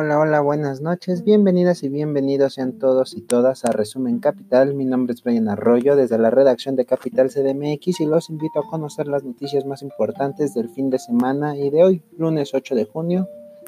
[0.00, 1.24] Hola, hola, buenas noches.
[1.24, 4.72] Bienvenidas y bienvenidos sean todos y todas a Resumen Capital.
[4.74, 8.66] Mi nombre es Brian Arroyo desde la redacción de Capital CDMX y los invito a
[8.68, 12.84] conocer las noticias más importantes del fin de semana y de hoy, lunes 8 de
[12.84, 13.26] junio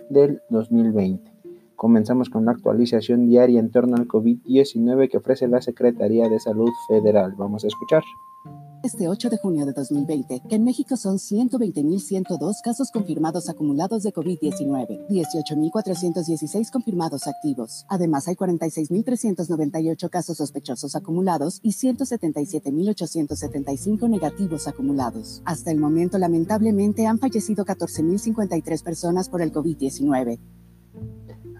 [0.08, 1.32] del 2020.
[1.75, 6.71] Comenzamos con la actualización diaria en torno al COVID-19 que ofrece la Secretaría de Salud
[6.86, 7.35] Federal.
[7.36, 8.04] Vamos a escuchar.
[8.82, 14.11] Este 8 de junio de 2020, que en México son 120.102 casos confirmados acumulados de
[14.11, 17.85] COVID-19, 18.416 confirmados activos.
[17.90, 25.43] Además, hay 46.398 casos sospechosos acumulados y 177.875 negativos acumulados.
[25.44, 30.38] Hasta el momento, lamentablemente, han fallecido 14.053 personas por el COVID-19.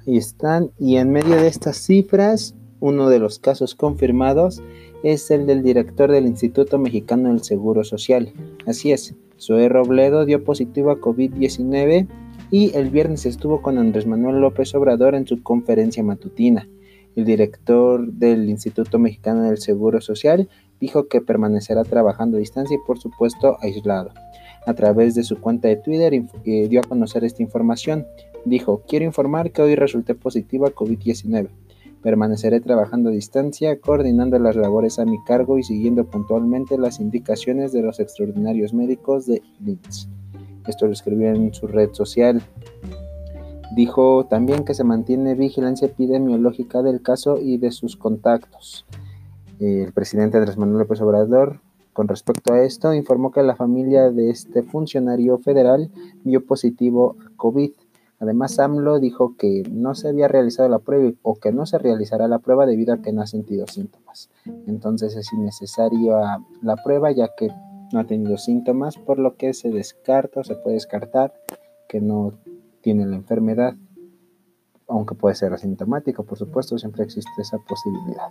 [0.07, 4.63] Ahí están, y en medio de estas cifras, uno de los casos confirmados
[5.03, 8.33] es el del director del Instituto Mexicano del Seguro Social.
[8.67, 12.07] Así es, Zoe Robledo dio positivo a COVID-19
[12.51, 16.69] y el viernes estuvo con Andrés Manuel López Obrador en su conferencia matutina.
[17.17, 20.49] El director del Instituto Mexicano del Seguro Social
[20.81, 24.11] dijo que permanecerá trabajando a distancia y por supuesto aislado.
[24.67, 28.07] A través de su cuenta de Twitter eh, dio a conocer esta información.
[28.45, 31.49] Dijo, quiero informar que hoy resulté positivo a COVID-19.
[32.03, 37.73] Permaneceré trabajando a distancia, coordinando las labores a mi cargo y siguiendo puntualmente las indicaciones
[37.73, 40.09] de los extraordinarios médicos de LITS.
[40.67, 42.43] Esto lo escribió en su red social.
[43.77, 48.87] Dijo también que se mantiene vigilancia epidemiológica del caso y de sus contactos.
[49.59, 51.61] El presidente Andrés Manuel López Obrador,
[51.93, 55.91] con respecto a esto, informó que la familia de este funcionario federal
[56.25, 57.73] dio positivo a COVID
[58.21, 62.29] Además, AMLO dijo que no se había realizado la prueba o que no se realizará
[62.29, 64.31] la prueba debido a que no ha sentido síntomas.
[64.67, 67.49] Entonces es innecesaria la prueba ya que
[67.93, 71.33] no ha tenido síntomas, por lo que se descarta o se puede descartar
[71.89, 72.35] que no
[72.83, 73.75] tiene la enfermedad,
[74.87, 78.29] aunque puede ser asintomático, por supuesto, siempre existe esa posibilidad.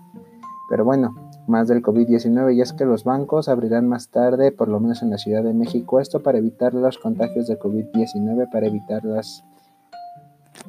[0.70, 1.16] Pero bueno,
[1.48, 5.10] más del COVID-19 y es que los bancos abrirán más tarde, por lo menos en
[5.10, 9.44] la Ciudad de México, esto para evitar los contagios de COVID-19, para evitar las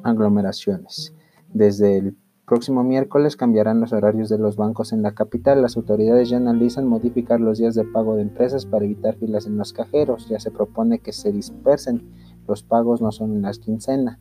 [0.03, 1.13] aglomeraciones.
[1.53, 2.15] Desde el
[2.45, 5.61] próximo miércoles cambiarán los horarios de los bancos en la capital.
[5.61, 9.57] Las autoridades ya analizan modificar los días de pago de empresas para evitar filas en
[9.57, 10.27] los cajeros.
[10.27, 12.11] Ya se propone que se dispersen.
[12.47, 14.19] Los pagos no son en las quincenas.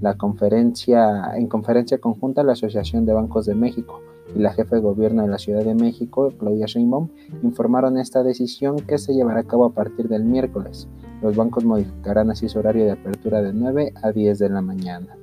[0.00, 4.00] La conferencia, en conferencia conjunta, la Asociación de Bancos de México
[4.34, 7.08] y la jefa de gobierno de la Ciudad de México, Claudia Sheinbaum,
[7.42, 10.88] informaron esta decisión que se llevará a cabo a partir del miércoles.
[11.22, 15.16] Los bancos modificarán así su horario de apertura de 9 a 10 de la mañana.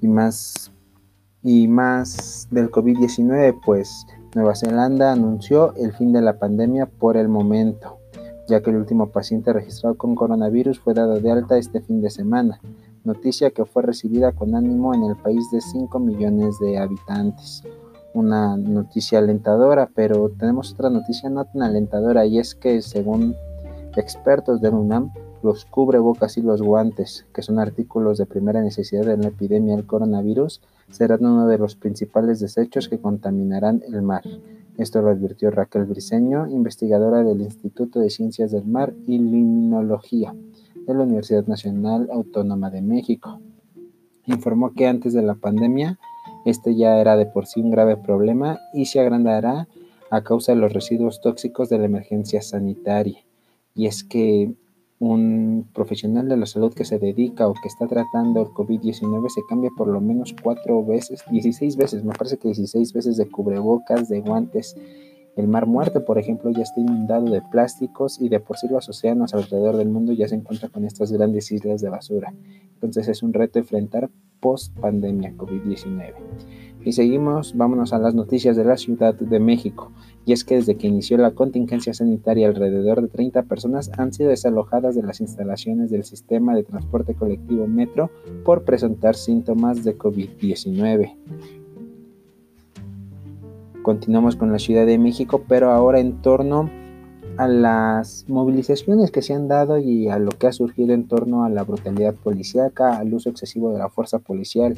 [0.00, 0.72] Y más,
[1.42, 7.28] y más del COVID-19, pues Nueva Zelanda anunció el fin de la pandemia por el
[7.28, 7.98] momento,
[8.48, 12.10] ya que el último paciente registrado con coronavirus fue dado de alta este fin de
[12.10, 12.60] semana
[13.08, 17.62] noticia que fue recibida con ánimo en el país de 5 millones de habitantes.
[18.18, 23.36] Una noticia alentadora, pero tenemos otra noticia no tan alentadora y es que según
[23.94, 25.12] expertos del UNAM,
[25.44, 29.86] los cubrebocas y los guantes, que son artículos de primera necesidad en la epidemia del
[29.86, 34.24] coronavirus, serán uno de los principales desechos que contaminarán el mar.
[34.76, 40.34] Esto lo advirtió Raquel Briceño, investigadora del Instituto de Ciencias del Mar y Limnología
[40.88, 43.38] de la Universidad Nacional Autónoma de México.
[44.26, 46.00] Informó que antes de la pandemia
[46.44, 49.68] este ya era de por sí un grave problema y se agrandará
[50.10, 53.18] a causa de los residuos tóxicos de la emergencia sanitaria.
[53.74, 54.52] Y es que
[54.98, 59.42] un profesional de la salud que se dedica o que está tratando el COVID-19 se
[59.48, 64.08] cambia por lo menos cuatro veces, 16 veces, me parece que 16 veces de cubrebocas,
[64.08, 64.76] de guantes
[65.38, 68.88] el mar muerto, por ejemplo, ya está inundado de plásticos y de por sí los
[68.88, 72.34] océanos alrededor del mundo ya se encuentran con estas grandes islas de basura.
[72.74, 74.10] Entonces es un reto enfrentar
[74.40, 76.14] post pandemia COVID-19.
[76.84, 79.90] Y seguimos, vámonos a las noticias de la Ciudad de México.
[80.24, 84.30] Y es que desde que inició la contingencia sanitaria, alrededor de 30 personas han sido
[84.30, 88.10] desalojadas de las instalaciones del sistema de transporte colectivo Metro
[88.44, 91.14] por presentar síntomas de COVID-19.
[93.82, 96.70] Continuamos con la Ciudad de México, pero ahora en torno
[97.38, 101.44] a las movilizaciones que se han dado y a lo que ha surgido en torno
[101.44, 104.76] a la brutalidad policíaca, al uso excesivo de la fuerza policial.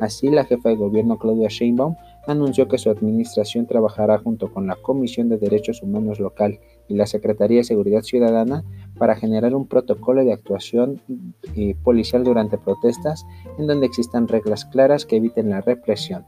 [0.00, 1.96] Así, la jefa de gobierno Claudia Sheinbaum
[2.26, 7.06] anunció que su administración trabajará junto con la Comisión de Derechos Humanos local y la
[7.06, 8.64] Secretaría de Seguridad Ciudadana
[8.98, 11.02] para generar un protocolo de actuación
[11.56, 13.26] eh, policial durante protestas
[13.58, 16.24] en donde existan reglas claras que eviten la represión.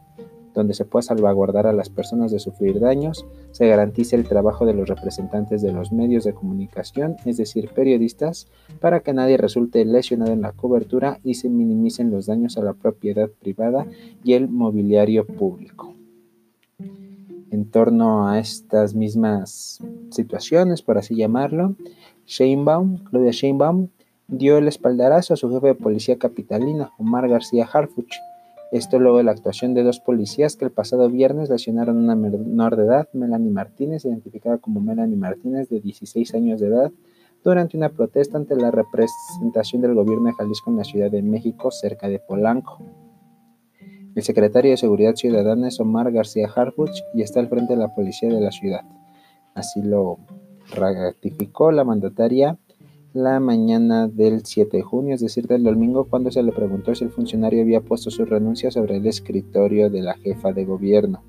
[0.54, 4.74] Donde se pueda salvaguardar a las personas de sufrir daños, se garantice el trabajo de
[4.74, 8.48] los representantes de los medios de comunicación, es decir, periodistas,
[8.80, 12.74] para que nadie resulte lesionado en la cobertura y se minimicen los daños a la
[12.74, 13.86] propiedad privada
[14.24, 15.94] y el mobiliario público.
[17.50, 19.80] En torno a estas mismas
[20.10, 21.74] situaciones, por así llamarlo,
[22.26, 23.88] Claudia Sheinbaum,
[24.28, 28.14] dio el espaldarazo a su jefe de policía capitalina, Omar García Harfuch,
[28.72, 32.14] esto luego de la actuación de dos policías que el pasado viernes lesionaron a una
[32.14, 36.92] menor de edad, Melanie Martínez, identificada como Melanie Martínez, de 16 años de edad,
[37.42, 41.70] durante una protesta ante la representación del gobierno de Jalisco en la Ciudad de México,
[41.70, 42.78] cerca de Polanco.
[44.14, 47.94] El secretario de Seguridad Ciudadana es Omar García Harfuch y está al frente de la
[47.94, 48.82] policía de la ciudad.
[49.54, 50.18] Así lo
[50.70, 52.58] ratificó la mandataria
[53.12, 57.04] la mañana del 7 de junio, es decir, del domingo, cuando se le preguntó si
[57.04, 61.22] el funcionario había puesto su renuncia sobre el escritorio de la jefa de gobierno.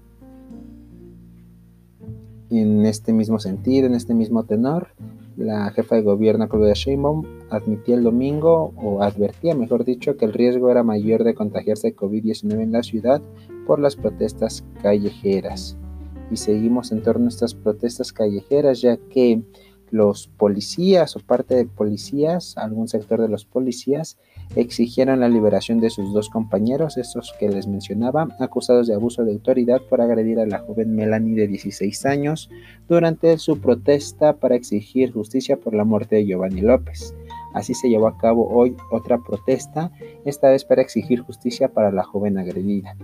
[2.51, 4.89] En este mismo sentido, en este mismo tenor,
[5.38, 10.34] la jefa de gobierno Claudia Sheinbaum admitía el domingo, o advertía, mejor dicho, que el
[10.34, 13.22] riesgo era mayor de contagiarse de COVID-19 en la ciudad
[13.66, 15.77] por las protestas callejeras.
[16.30, 19.42] Y seguimos en torno a estas protestas callejeras, ya que
[19.92, 24.18] los policías o parte de policías, algún sector de los policías,
[24.56, 29.34] exigieron la liberación de sus dos compañeros, estos que les mencionaba, acusados de abuso de
[29.34, 32.50] autoridad por agredir a la joven Melanie de 16 años
[32.88, 37.14] durante su protesta para exigir justicia por la muerte de Giovanni López.
[37.54, 39.92] Así se llevó a cabo hoy otra protesta,
[40.26, 42.96] esta vez para exigir justicia para la joven agredida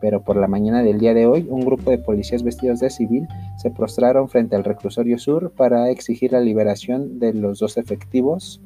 [0.00, 3.28] pero por la mañana del día de hoy un grupo de policías vestidos de civil
[3.58, 8.60] se prostraron frente al reclusorio sur para exigir la liberación de los dos efectivos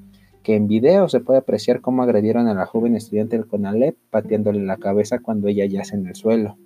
[0.44, 4.62] que en video se puede apreciar cómo agredieron a la joven estudiante del CONALEP pateándole
[4.62, 6.58] la cabeza cuando ella yace en el suelo.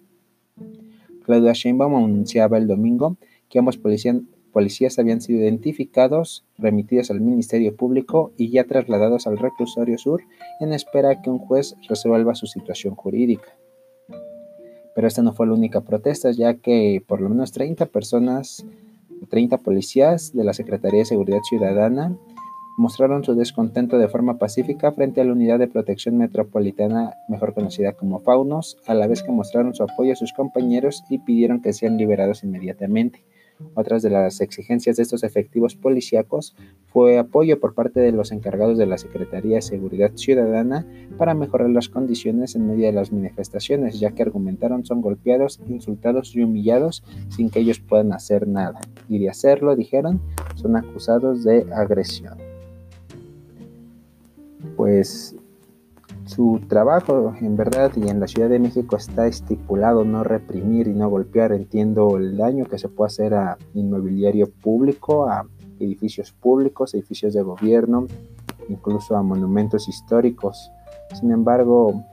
[1.25, 3.17] Claudia Sheinbaum anunciaba el domingo
[3.49, 4.17] que ambos policías,
[4.53, 10.23] policías habían sido identificados, remitidos al Ministerio Público y ya trasladados al reclusorio sur
[10.59, 13.58] en espera que un juez resuelva su situación jurídica.
[14.99, 18.67] Pero esta no fue la única protesta, ya que por lo menos 30 personas,
[19.31, 22.17] 30 policías de la Secretaría de Seguridad Ciudadana
[22.77, 27.93] mostraron su descontento de forma pacífica frente a la Unidad de Protección Metropolitana, mejor conocida
[27.93, 31.73] como Faunos, a la vez que mostraron su apoyo a sus compañeros y pidieron que
[31.73, 33.23] sean liberados inmediatamente.
[33.75, 36.55] Otras de las exigencias de estos efectivos policíacos
[36.87, 41.71] fue apoyo por parte de los encargados de la Secretaría de Seguridad Ciudadana para mejorar
[41.71, 47.03] las condiciones en medio de las manifestaciones, ya que argumentaron son golpeados, insultados y humillados
[47.29, 48.81] sin que ellos puedan hacer nada.
[49.09, 50.21] Y de hacerlo, dijeron,
[50.55, 52.39] son acusados de agresión.
[54.77, 55.35] Pues
[56.29, 60.93] su trabajo, en verdad, y en la Ciudad de México está estipulado no reprimir y
[60.93, 61.53] no golpear.
[61.53, 65.47] Entiendo el daño que se puede hacer a inmobiliario público, a
[65.81, 68.07] edificios públicos, edificios de gobierno,
[68.69, 70.71] incluso a monumentos históricos.
[71.19, 72.05] Sin embargo,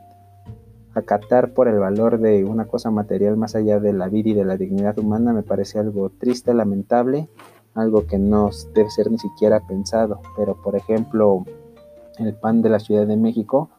[0.93, 4.45] acatar por el valor de una cosa material más allá de la vida y de
[4.45, 7.27] la dignidad humana me parece algo triste, lamentable,
[7.73, 10.21] algo que no debe ser ni siquiera pensado.
[10.37, 11.43] Pero, por ejemplo,
[12.17, 13.69] el PAN de la Ciudad de México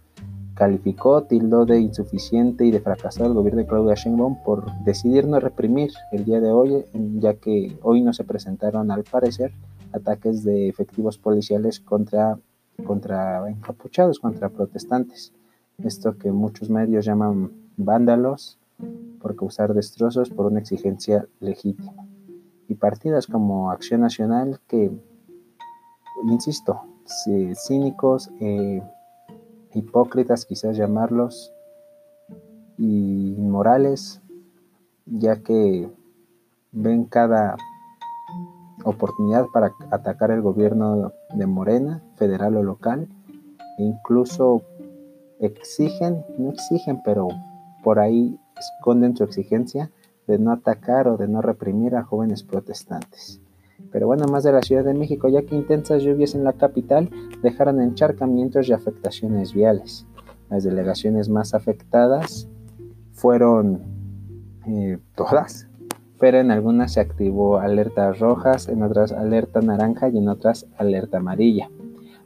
[0.56, 5.38] calificó, tildó de insuficiente y de fracasado el gobierno de Claudia Sheinbaum por decidir no
[5.38, 6.84] reprimir el día de hoy,
[7.20, 9.52] ya que hoy no se presentaron, al parecer,
[9.92, 12.38] ataques de efectivos policiales contra,
[12.86, 15.34] contra encapuchados, contra protestantes.
[15.84, 18.58] Esto que muchos medios llaman vándalos
[19.20, 21.92] por causar destrozos por una exigencia legítima.
[22.66, 24.90] Y partidas como Acción Nacional que,
[26.24, 26.80] insisto,
[27.54, 28.82] cínicos, eh,
[29.74, 31.52] hipócritas quizás llamarlos,
[32.78, 34.20] y inmorales,
[35.06, 35.90] ya que
[36.72, 37.56] ven cada
[38.84, 43.08] oportunidad para atacar el gobierno de Morena, federal o local,
[43.78, 44.62] e incluso
[45.40, 47.28] exigen, no exigen, pero
[47.82, 49.90] por ahí esconden su exigencia
[50.26, 53.40] de no atacar o de no reprimir a jóvenes protestantes.
[53.92, 57.10] Pero bueno, más de la Ciudad de México, ya que intensas lluvias en la capital
[57.42, 60.06] dejaron encharcamientos y afectaciones viales.
[60.50, 62.48] Las delegaciones más afectadas
[63.12, 63.82] fueron
[64.66, 65.68] eh, todas,
[66.18, 71.18] pero en algunas se activó alertas rojas, en otras alerta naranja y en otras alerta
[71.18, 71.70] amarilla.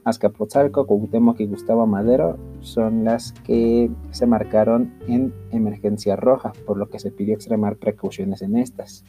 [0.03, 6.89] Azcapotzalco, Cuauhtémoc y Gustavo Madero son las que se marcaron en emergencia roja, por lo
[6.89, 9.03] que se pidió extremar precauciones en estas.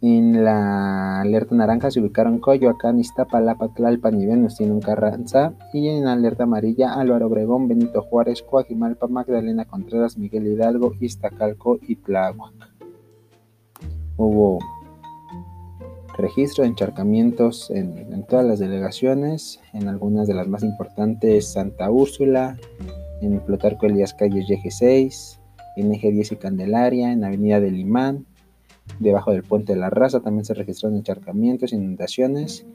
[0.00, 5.54] En la alerta naranja se ubicaron Coyoacán, Iztapalapa, Tlalpan y Venustiano Carranza.
[5.72, 11.96] Y en alerta amarilla Álvaro Obregón, Benito Juárez, Coajimalpa, Magdalena Contreras, Miguel Hidalgo, Iztacalco y
[11.96, 12.54] Tláhuac.
[14.16, 14.58] Hubo
[16.16, 22.56] registro de encharcamientos en, todas las delegaciones, en algunas de las más importantes Santa Úrsula,
[23.20, 25.40] en Plutarco Elías Calles y 6,
[25.76, 28.26] en Eje 10 y Candelaria, en Avenida del Imán,
[28.98, 32.66] Debajo del puente de la raza también se registraron encharcamientos, inundaciones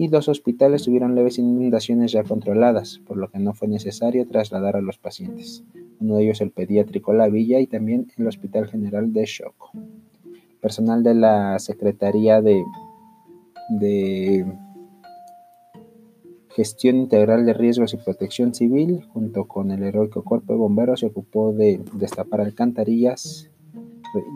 [0.00, 4.76] y los hospitales tuvieron leves inundaciones ya controladas, por lo que no fue necesario trasladar
[4.76, 5.62] a los pacientes.
[6.00, 9.72] Uno de ellos el pediátrico La Villa y también el Hospital General de Choco.
[10.62, 12.62] Personal de la Secretaría de,
[13.68, 14.46] de
[16.48, 21.06] Gestión Integral de Riesgos y Protección Civil, junto con el heroico Cuerpo de Bomberos, se
[21.06, 23.50] ocupó de destapar alcantarillas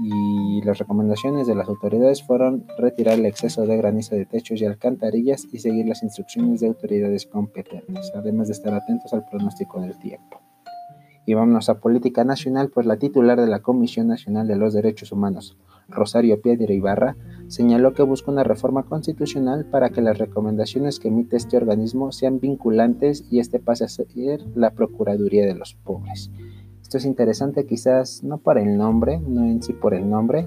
[0.02, 4.64] y las recomendaciones de las autoridades fueron retirar el exceso de granizo de techos y
[4.64, 9.98] alcantarillas y seguir las instrucciones de autoridades competentes, además de estar atentos al pronóstico del
[9.98, 10.40] tiempo.
[11.26, 15.10] Y vámonos a política nacional, pues la titular de la Comisión Nacional de los Derechos
[15.10, 15.56] Humanos,
[15.88, 17.16] Rosario Piedra Ibarra,
[17.48, 22.40] señaló que busca una reforma constitucional para que las recomendaciones que emite este organismo sean
[22.40, 24.06] vinculantes y este pase a ser
[24.54, 26.30] la Procuraduría de los Pobres
[26.92, 30.46] es interesante quizás no por el nombre, no en sí por el nombre.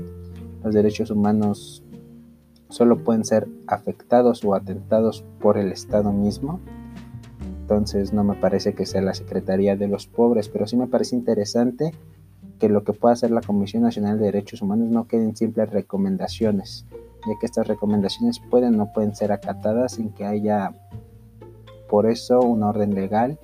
[0.64, 1.84] Los derechos humanos
[2.70, 6.60] solo pueden ser afectados o atentados por el Estado mismo.
[7.62, 11.16] Entonces no me parece que sea la Secretaría de los Pobres, pero sí me parece
[11.16, 11.94] interesante
[12.60, 16.86] que lo que pueda hacer la Comisión Nacional de Derechos Humanos no queden simples recomendaciones,
[17.28, 20.72] ya que estas recomendaciones pueden o no pueden ser acatadas sin que haya
[21.90, 23.38] por eso un orden legal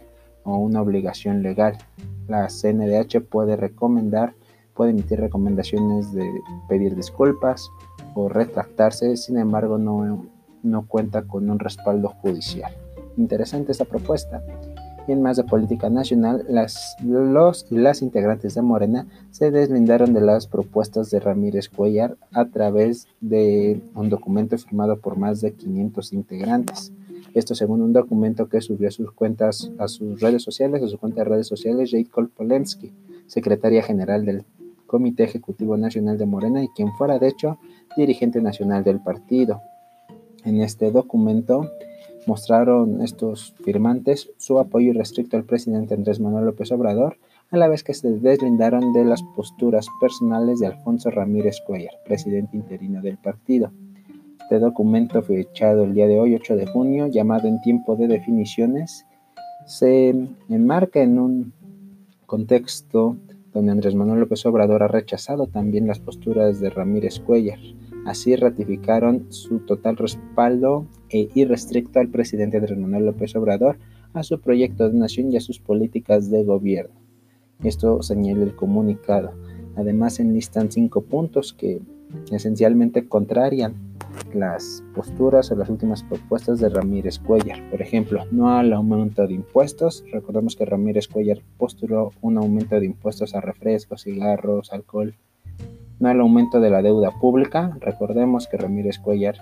[0.43, 1.77] o una obligación legal
[2.27, 4.33] la CNDH puede recomendar,
[4.73, 6.29] puede emitir recomendaciones de
[6.67, 7.69] pedir disculpas
[8.15, 10.25] o retractarse, sin embargo no,
[10.63, 12.71] no cuenta con un respaldo judicial.
[13.17, 14.41] Interesante esta propuesta.
[15.07, 20.13] Y en más de política nacional, las, los y las integrantes de Morena se deslindaron
[20.13, 25.53] de las propuestas de Ramírez Cuellar a través de un documento firmado por más de
[25.53, 26.93] 500 integrantes.
[27.33, 30.97] Esto según un documento que subió a sus cuentas, a sus redes sociales, a su
[30.97, 32.93] cuenta de redes sociales, Jade Polensky,
[33.27, 34.45] secretaria general del
[34.85, 37.57] Comité Ejecutivo Nacional de Morena y quien fuera de hecho
[37.97, 39.61] dirigente nacional del partido.
[40.45, 41.69] En este documento
[42.27, 47.17] mostraron estos firmantes su apoyo irrestricto al presidente Andrés Manuel López Obrador,
[47.49, 52.57] a la vez que se deslindaron de las posturas personales de Alfonso Ramírez Cuellar, presidente
[52.57, 53.71] interino del partido.
[54.43, 59.05] Este documento fechado el día de hoy, 8 de junio, llamado En tiempo de definiciones,
[59.65, 60.09] se
[60.49, 61.53] enmarca en un
[62.25, 63.15] contexto
[63.53, 67.57] donde Andrés Manuel López Obrador ha rechazado también las posturas de Ramírez Cuellar.
[68.05, 73.77] Así ratificaron su total respaldo e irrestricto al presidente Andrés Manuel López Obrador,
[74.13, 76.99] a su proyecto de nación y a sus políticas de gobierno.
[77.63, 79.31] Esto señala el comunicado.
[79.77, 81.79] Además enlistan cinco puntos que
[82.29, 83.92] esencialmente contrarian
[84.33, 87.59] las posturas o las últimas propuestas de Ramírez Cuellar.
[87.69, 90.03] Por ejemplo, no al aumento de impuestos.
[90.11, 95.15] Recordemos que Ramírez Cuellar postuló un aumento de impuestos a refrescos, cigarros, alcohol.
[95.99, 97.77] No al aumento de la deuda pública.
[97.79, 99.37] Recordemos que Ramírez Cuellar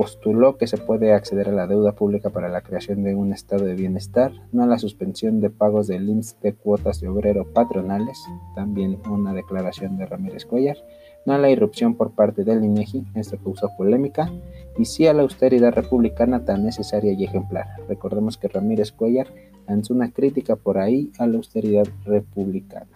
[0.00, 3.66] postuló que se puede acceder a la deuda pública para la creación de un estado
[3.66, 8.18] de bienestar, no a la suspensión de pagos del IMSS de cuotas de obrero patronales,
[8.54, 10.78] también una declaración de Ramírez Cuellar,
[11.26, 14.30] no a la irrupción por parte del INEGI, esto causó polémica,
[14.78, 17.66] y sí a la austeridad republicana tan necesaria y ejemplar.
[17.88, 19.28] Recordemos que Ramírez Cuellar
[19.68, 22.88] lanzó una crítica por ahí a la austeridad republicana.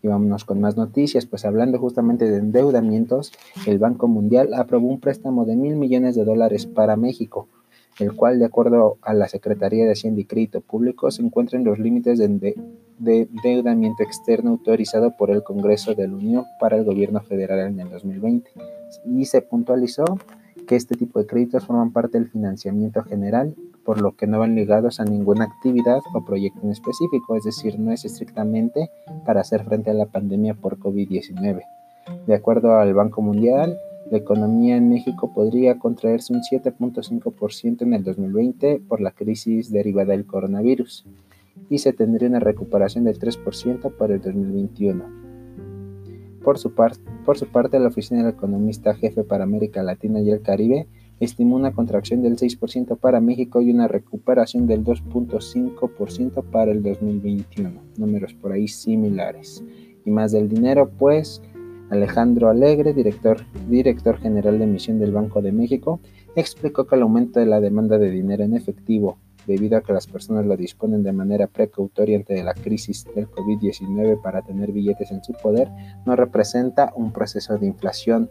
[0.00, 3.32] Y vámonos con más noticias, pues hablando justamente de endeudamientos,
[3.66, 7.48] el Banco Mundial aprobó un préstamo de mil millones de dólares para México,
[7.98, 11.64] el cual, de acuerdo a la Secretaría de Hacienda y Crédito Público, se encuentra en
[11.64, 12.56] los límites de,
[13.04, 17.90] endeudamiento externo autorizado por el Congreso de la Unión para el gobierno federal en el
[17.90, 18.50] 2020.
[19.06, 20.04] Y se puntualizó
[20.66, 24.54] que este tipo de créditos forman parte del financiamiento general, por lo que no van
[24.54, 28.90] ligados a ninguna actividad o proyecto en específico, es decir, no es estrictamente
[29.24, 31.62] para hacer frente a la pandemia por COVID-19.
[32.26, 33.78] De acuerdo al Banco Mundial,
[34.10, 40.12] la economía en México podría contraerse un 7.5% en el 2020 por la crisis derivada
[40.12, 41.04] del coronavirus
[41.68, 45.04] y se tendría una recuperación del 3% para el 2021.
[46.42, 50.40] Por su, por su parte, la Oficina del Economista Jefe para América Latina y el
[50.40, 50.86] Caribe
[51.20, 57.70] estimó una contracción del 6% para México y una recuperación del 2.5% para el 2021.
[57.98, 59.62] Números por ahí similares.
[60.04, 61.42] Y más del dinero, pues
[61.90, 66.00] Alejandro Alegre, director, director general de emisión del Banco de México,
[66.36, 70.06] explicó que el aumento de la demanda de dinero en efectivo, debido a que las
[70.06, 75.24] personas lo disponen de manera precautoria ante la crisis del COVID-19 para tener billetes en
[75.24, 75.70] su poder,
[76.04, 78.30] no representa un proceso de inflación.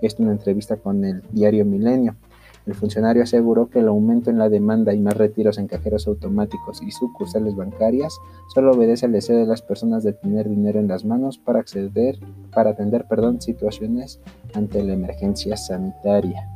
[0.00, 2.16] Esto en una entrevista con el diario Milenio.
[2.66, 6.82] El funcionario aseguró que el aumento en la demanda y más retiros en cajeros automáticos
[6.82, 8.18] y sucursales bancarias
[8.54, 12.18] solo obedece al deseo de las personas de tener dinero en las manos para acceder,
[12.54, 14.18] para atender, perdón, situaciones
[14.54, 16.48] ante la emergencia sanitaria.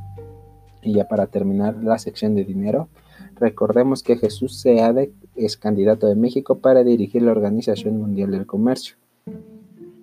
[0.81, 2.89] Y ya para terminar la sección de dinero,
[3.37, 8.97] recordemos que Jesús Seade es candidato de México para dirigir la Organización Mundial del Comercio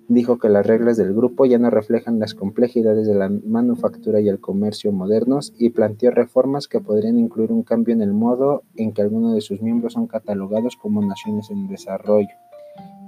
[0.07, 4.29] dijo que las reglas del grupo ya no reflejan las complejidades de la manufactura y
[4.29, 8.93] el comercio modernos y planteó reformas que podrían incluir un cambio en el modo en
[8.93, 12.35] que algunos de sus miembros son catalogados como naciones en desarrollo.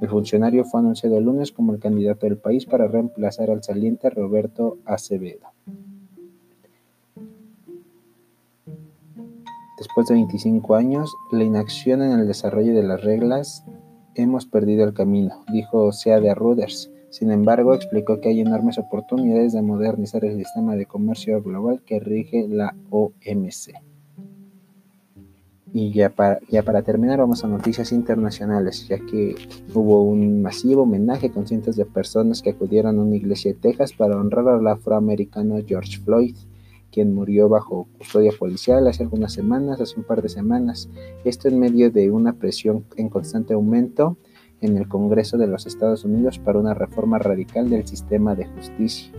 [0.02, 4.10] El funcionario fue anunciado el lunes como el candidato del país para reemplazar al saliente
[4.10, 5.48] Roberto Acevedo.
[9.78, 13.64] Después de 25 años, la inacción en el desarrollo de las reglas
[14.18, 16.90] Hemos perdido el camino, dijo Seade Ruders.
[17.12, 22.00] Sin embargo, explicó que hay enormes oportunidades de modernizar el sistema de comercio global que
[22.00, 23.76] rige la OMC.
[25.72, 29.36] Y ya para, ya para terminar vamos a noticias internacionales, ya que
[29.76, 33.94] hubo un masivo homenaje con cientos de personas que acudieron a una iglesia de Texas
[33.94, 36.36] para honrar al afroamericano George Floyd
[36.92, 40.90] quien murió bajo custodia policial hace algunas semanas, hace un par de semanas.
[41.24, 44.18] Esto en medio de una presión en constante aumento
[44.62, 49.12] en el Congreso de los Estados Unidos para una reforma radical del sistema de justicia.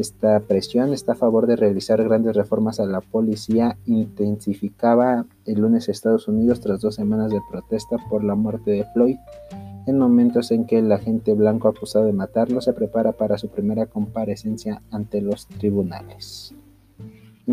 [0.00, 5.90] Esta presión está a favor de realizar grandes reformas a la policía intensificaba el lunes
[5.90, 9.18] Estados Unidos tras dos semanas de protesta por la muerte de Floyd,
[9.86, 13.86] en momentos en que el agente blanco acusado de matarlo se prepara para su primera
[13.86, 16.54] comparecencia ante los tribunales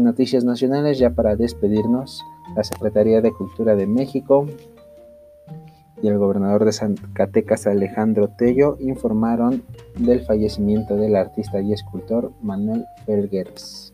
[0.04, 2.24] noticias nacionales, ya para despedirnos,
[2.56, 4.48] la Secretaría de Cultura de México
[6.02, 9.64] y el gobernador de Zacatecas, Alejandro Tello, informaron
[9.98, 13.94] del fallecimiento del artista y escultor Manuel Felgueres.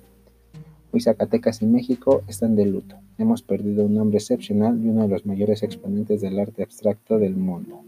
[0.91, 2.97] Hoy Zacatecas y México están de luto.
[3.17, 7.35] Hemos perdido un hombre excepcional y uno de los mayores exponentes del arte abstracto del
[7.35, 7.83] mundo.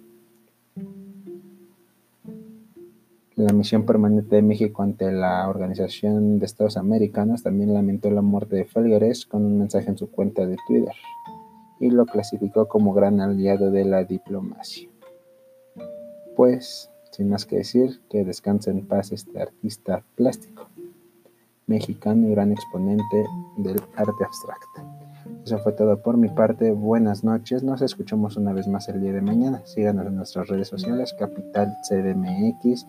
[3.35, 8.55] La misión permanente de México ante la Organización de Estados Americanos también lamentó la muerte
[8.55, 10.93] de Felgueres con un mensaje en su cuenta de Twitter
[11.81, 14.87] y lo clasificó como gran aliado de la diplomacia.
[16.37, 20.69] Pues, sin más que decir, que descanse en paz este artista plástico
[21.67, 23.25] mexicano y gran exponente
[23.57, 24.81] del arte abstracto.
[25.43, 26.71] Eso fue todo por mi parte.
[26.71, 27.63] Buenas noches.
[27.63, 29.61] Nos escuchamos una vez más el día de mañana.
[29.65, 32.85] Síganos en nuestras redes sociales, Capital CDMX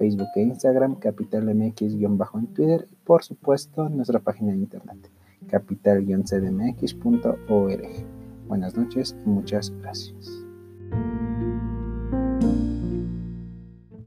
[0.00, 5.10] Facebook e Instagram, Capital MX-bajo en Twitter y por supuesto nuestra página de internet,
[5.48, 7.82] capital-cdmx.org.
[8.48, 10.39] Buenas noches y muchas gracias.